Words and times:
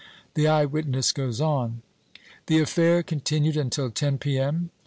The 0.33 0.47
eye 0.47 0.65
witness 0.65 1.11
goes 1.11 1.39
on: 1.39 1.83
"The 2.47 2.57
affair 2.57 3.03
continued 3.03 3.55
until 3.55 3.91
ten 3.91 4.17
P.M. 4.17 4.71